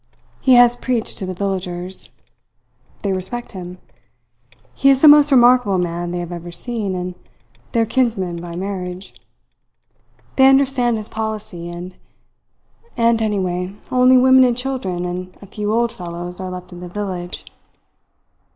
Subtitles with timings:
[0.39, 2.09] He has preached to the villagers.
[3.03, 3.77] They respect him.
[4.73, 7.13] He is the most remarkable man they have ever seen, and
[7.71, 9.13] their kinsman by marriage.
[10.37, 11.69] They understand his policy.
[11.69, 11.93] And
[12.97, 17.45] anyway only women and children and a few old fellows are left in the village.